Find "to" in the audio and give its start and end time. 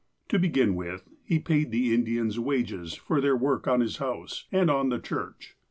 0.29-0.39